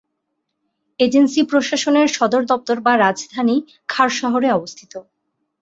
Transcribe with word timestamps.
Agency 0.99 1.41
প্রশাসনের 1.43 2.07
সদর 2.09 2.41
দপ্তর 2.45 2.77
বা 2.85 2.93
রাজধানী 2.97 3.55
খার 3.89 4.09
শহরে 4.19 4.47
অবস্থিত। 4.51 4.93